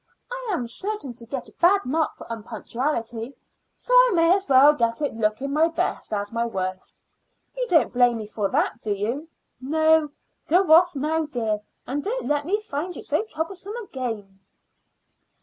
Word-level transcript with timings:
I 0.31 0.49
am 0.53 0.65
certain 0.65 1.13
to 1.13 1.27
get 1.27 1.47
a 1.47 1.51
bad 1.61 1.85
mark 1.85 2.15
for 2.17 2.25
unpunctuality, 2.27 3.35
so 3.77 3.93
I 3.93 4.13
may 4.15 4.33
as 4.33 4.49
well 4.49 4.73
get 4.73 4.99
it 4.99 5.13
looking 5.13 5.53
my 5.53 5.67
best 5.67 6.11
as 6.11 6.31
my 6.31 6.43
worst. 6.43 6.99
You 7.55 7.67
don't 7.67 7.93
blame 7.93 8.17
me 8.17 8.25
for 8.25 8.49
that, 8.49 8.81
do 8.81 8.93
you?" 8.93 9.27
"No. 9.61 10.09
Go 10.47 10.71
off 10.71 10.95
now, 10.95 11.25
dear, 11.27 11.61
and 11.85 12.03
don't 12.03 12.25
let 12.25 12.47
me 12.47 12.59
find 12.61 12.95
you 12.95 13.03
so 13.03 13.23
troublesome 13.29 13.75
again." 13.75 14.39